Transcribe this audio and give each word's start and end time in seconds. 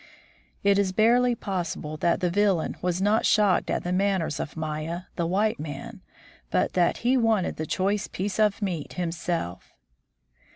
It 0.63 0.79
is 0.79 0.91
barely 0.93 1.35
possible 1.35 1.95
that 1.97 2.21
the 2.21 2.31
Villain 2.31 2.75
was 2.81 3.03
not 3.03 3.23
shocked 3.23 3.69
at 3.69 3.83
the 3.83 3.91
manners 3.93 4.39
of 4.39 4.55
Myah, 4.57 5.05
the 5.15 5.27
white 5.27 5.59
man, 5.59 6.01
but 6.49 6.73
that 6.73 6.97
he 7.05 7.15
wanted 7.17 7.57
the 7.57 7.67
choice 7.67 8.07
piece 8.07 8.39
of 8.39 8.63
meat 8.63 8.93
himself. 8.93 9.75